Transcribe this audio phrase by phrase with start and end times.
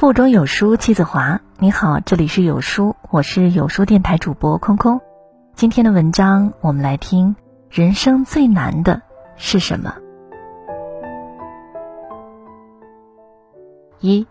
[0.00, 1.42] 腹中有书气自华。
[1.58, 5.02] 你好，这里是有书，我是有书电台主播空空。
[5.54, 7.36] 今天的文章，我们来听：
[7.68, 9.02] 人生最难的
[9.36, 9.94] 是什么？
[14.00, 14.26] 一，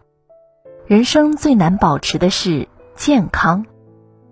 [0.88, 3.68] 人生最难保持的是健康。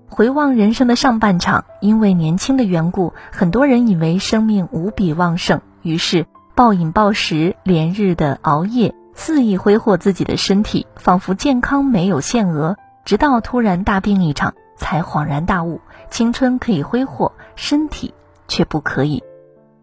[0.10, 6.26] 回望人生的上半场，因为年轻的缘故，很多人以为生命无比旺盛，于是
[6.56, 8.96] 暴饮暴食，连日的熬夜。
[9.18, 15.82] 肆意挥霍自己的身体，仿佛健康没有限额，直到突然大病一场，才恍然大悟：
[16.12, 18.14] 青春可以挥霍，身体
[18.48, 19.24] 却不可以。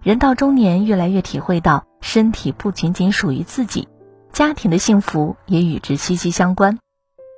[0.02, 3.88] 人到中年，越来越体会到，身体不仅仅属于自己，
[4.32, 6.78] 家庭的幸福也与之息息相关。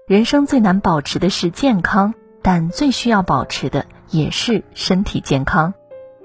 [0.06, 5.72] 人生最难保持的是健康，但最需要保持的也是身体健康，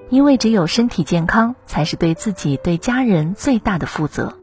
[0.10, 4.41] 因为只有身体健康，才是对自己、对家人最大的负责。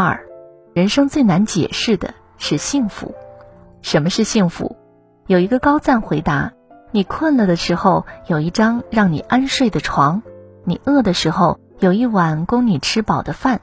[0.00, 0.28] 二，
[0.74, 3.16] 人生最难解释的是幸福。
[3.82, 4.76] 什么是幸福？
[5.26, 6.52] 有一个高赞回答：
[6.92, 10.22] 你困了的时候，有一张让你安睡的床；
[10.62, 13.58] 你饿的时候，有一碗供你吃饱的饭；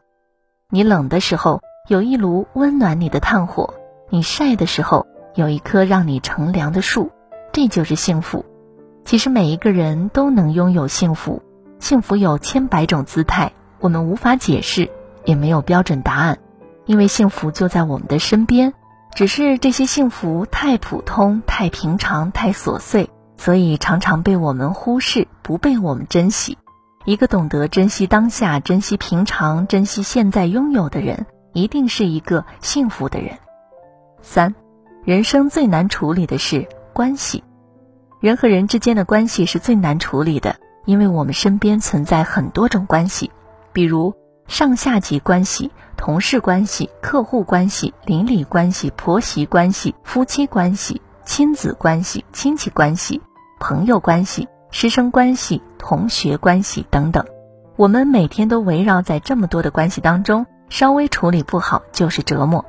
[0.70, 3.74] 你冷的时候，有一炉温暖你的炭火；
[4.10, 7.12] 你晒的时候，有一棵让你乘凉的树。
[7.54, 8.44] 这就是幸福。
[9.06, 11.42] 其实每一个人都能拥有幸福，
[11.80, 14.90] 幸福有千百种姿态，我们无法解释。
[15.26, 16.38] 也没有标准答案，
[16.86, 18.74] 因为幸福就在我们的身边，
[19.14, 26.58] 只是这些幸福太普通、太平常、太琐碎，所以常常被我们忽视，不被我们珍惜。
[27.06, 33.38] 一个懂得珍惜当下、珍惜平常、珍惜现在拥有的人，一定是一个幸福的人。
[34.22, 34.56] 三，
[35.04, 37.44] 人生最难处理的是关系，
[38.20, 43.32] 人和人之间的关系是最难处理的，因为我们身边存在很多种关系，
[43.74, 44.14] 比如。
[44.48, 53.22] 上下级关系、同事关系、客户关系、邻里关系、婆媳关系、夫妻关系、亲子关系、亲戚关系、
[53.60, 57.26] 朋友关系、师生关系、同学关系等等，
[57.76, 62.64] 我们每天都围绕在这么多的关系当中，稍微处理不好就是折磨。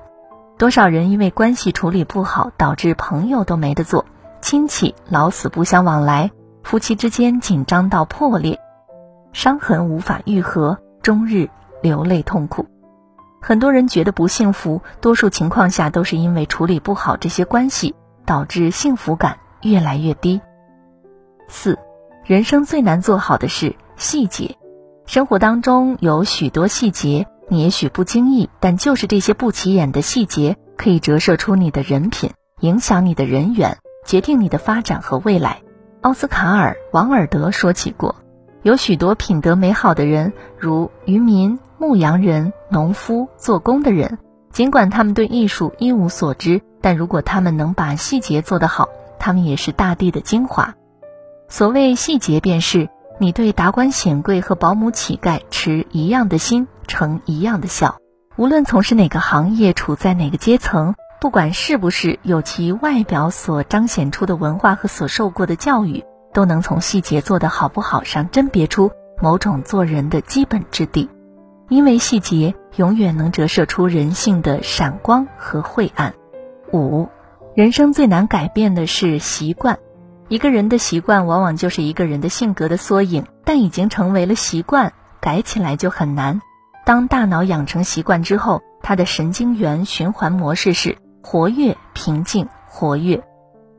[0.59, 4.07] 多少人因为关系处理不好，导致朋友都没得做，
[4.41, 6.31] 亲戚老死不相往来，
[6.63, 8.59] 夫妻之间紧张到破裂，
[9.35, 11.51] 伤痕无法愈合，终日。
[11.87, 12.67] 流泪痛苦，
[13.41, 20.41] 很多人觉得不幸福，多数情况下都是因为处理不好这些关系，导致幸福感越来越低。
[21.47, 21.79] 四，
[22.25, 24.57] 人生最难做好的是细节。
[25.07, 32.33] 生活当中有许多细节，你也许不经意，但就是这些不起眼的细节，可以折射出你的人品，
[32.63, 35.63] 影响你的人缘，决定你的发展和未来。
[36.01, 38.17] 奥斯卡尔·王尔德说起过，
[38.63, 41.61] 有许多品德美好的人，如渔民。
[41.79, 44.19] 牧羊人、农夫、做工的人，
[44.51, 48.89] 尽管他们对艺术一无所知，但如果他们能把细节做得好，
[49.19, 50.75] 他们也是大地的精华。
[51.49, 52.89] 所谓细节，便是
[53.19, 57.97] 你对达官显贵和保姆乞丐持一样的心，呈一样的笑。
[58.37, 68.91] 无论从事哪个行业，处在哪个阶层，不管是不是有其外表所彰显出的文化和所受过的教育，都能从细节做得好不好上甄别出
[69.23, 71.09] 某种做人的基本质地。
[71.69, 76.15] 因为细节永远能折射出人性的闪光和晦暗。
[76.73, 77.09] 五，
[77.55, 79.79] 人生最难改变的是习惯。
[80.29, 86.41] 一个人的习惯往往就是一个人的性格的缩影，但已经成为了习惯，改起来就很难。
[86.85, 93.25] 当大脑养成习惯之后，它的神经元循环模式是活跃、平静、活跃。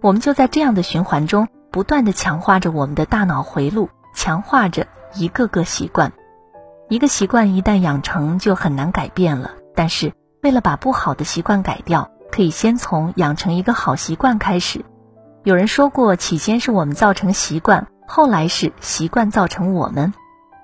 [0.02, 6.12] 我们就在这样的循环中，不断的强化着我们的大脑回路，强化着一个个习惯。
[6.90, 9.52] 一个习惯一旦养成，就很难改变了。
[9.76, 14.86] 但是，为了把不好的习惯改掉，可以先从养成一个好习惯开始。
[15.44, 20.14] 有人说过，起先是我们造成习惯，后来是习惯造成我们。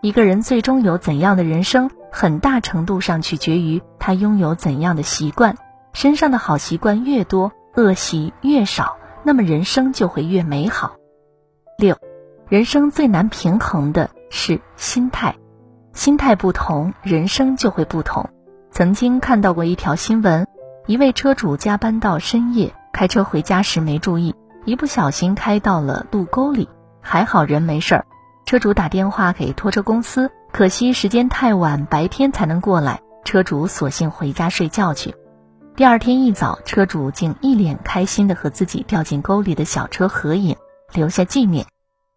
[0.02, 5.58] 一个人最终有怎样的人生，很大程度上取决于他拥有怎样的习惯。
[5.92, 10.96] 身上的好习惯越多，恶习越少，那么人生就会越美好。
[11.78, 11.98] 六，
[12.48, 15.36] 人生最难平衡的是心态。
[15.94, 18.30] 心态不同，人生就会不同。
[18.72, 20.48] 曾经看到过一条新闻，
[20.88, 24.36] 一位车主加班到深夜，开车回家时没注意，
[24.66, 26.68] 一不小心开到了路沟里，
[27.00, 28.06] 还好人没事儿。
[28.45, 35.13] 车主打电话给拖车公司，可惜时间太晚，白天才能过来，车主索性回家睡觉去。
[35.75, 40.56] 第二天一早，车主竟一脸开心的和自己掉进沟里的小车合影，
[40.92, 41.68] 留下纪念。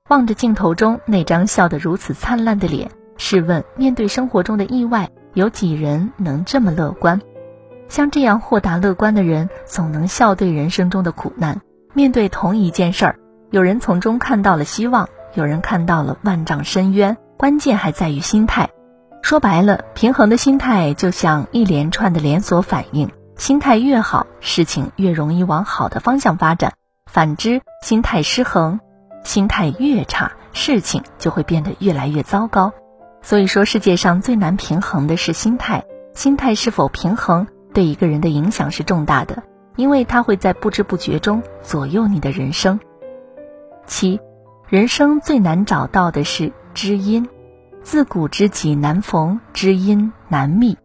[0.08, 2.90] 望着镜头中那张笑得如此灿烂的脸。
[3.16, 7.20] 试问，面对生活中的意外，有几人能这么乐观？
[7.88, 11.60] 像这样豁达乐观的人，总能笑对人生中的苦难。
[11.94, 13.18] 面对同一件事儿，
[13.50, 17.16] 有人从中看到了希望，有人看到了万丈深渊。
[17.38, 18.70] 关键还在于心态。
[19.22, 26.70] 说白了，平衡的心态就像一连串的连锁反应，心态越好，事情越容易往好的方向发展；
[27.10, 28.80] 反之，心态失衡，
[29.22, 32.72] 心态越差，事情就会变得越来越糟糕。
[33.26, 35.84] 所以说，世界上最难平衡的是心态。
[36.14, 39.42] 心态是否平衡，对一个人的影响是重大的，
[39.74, 42.78] 因为它会在不知不觉中左右你的人生。
[43.84, 44.20] 七，
[44.68, 47.28] 人生最难找到的是知音。
[47.82, 50.78] 自古知己难逢，知音难觅。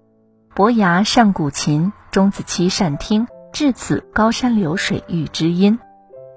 [0.56, 3.28] 伯牙善鼓琴，钟子期善听。
[3.54, 5.78] 至此，高山流水遇知音。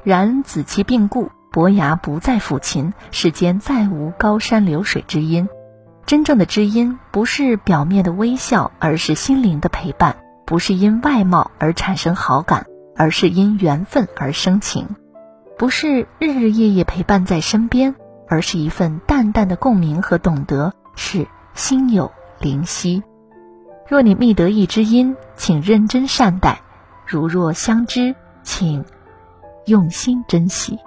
[0.02, 5.48] 然子期病故，伯牙不再抚琴，世间再无高山流水之音。
[6.06, 10.14] 真正的知音，不是表面的微笑，而是心灵的陪伴；
[10.44, 12.66] 不是因外貌而产生好感，
[12.96, 14.86] 而是因缘分而生情；
[15.58, 17.94] 不是日日夜夜陪伴在身边。
[18.26, 22.10] 而是一份淡淡的共鸣和懂得，是心有
[22.40, 23.02] 灵犀。
[23.86, 26.56] 若你觅得一知音，请认真善待；
[27.06, 28.82] 如若相知，请
[29.66, 30.78] 用心珍惜。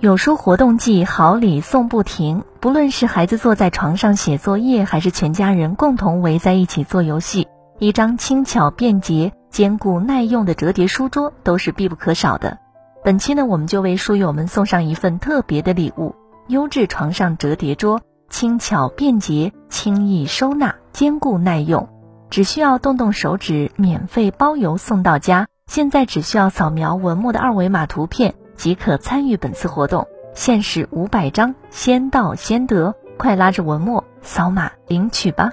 [0.00, 2.44] 有书活动季，好礼送不停。
[2.60, 7.48] 不论是孩子坐在床上写作业，还是全家人共同围在一起做游戏，
[7.80, 9.32] 一张轻巧便捷。
[9.50, 12.58] 坚固耐用的折叠书桌都是必不可少的。
[13.02, 16.14] 本期呢，我们就为书友们送上一份特别的礼物——
[16.46, 21.88] 优质床上折叠桌，轻巧便捷，轻易收纳，坚固耐用，
[22.30, 25.48] 只需要动动手指，免费包邮送到家。
[25.66, 35.50] 现在只需要扫描文末的二维码图片即可参与本次活动，限时五百张，先到先得，快拉着文墨扫码领取吧。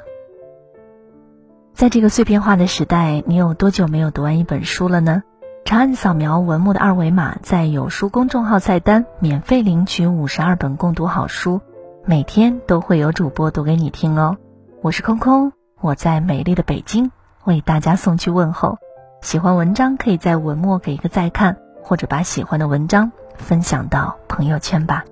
[1.73, 5.21] 在这个碎片化的时代，你有多久没有读完一本书了呢？
[5.65, 11.61] 长按扫描文末的二维码，在有书公众号菜单免费领取五十二本共读好书，
[12.05, 14.37] 每天都会有主播读给你听哦。
[14.81, 17.11] 我是空空，我在美丽的北京
[17.43, 18.77] 为大家送去问候。
[19.21, 25.05] 喜欢文章可以在文末给一个再看，或者把喜欢的文章分享到朋友圈吧。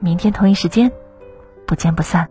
[0.00, 0.90] 明天同一时间，
[1.66, 2.26] 不见不散。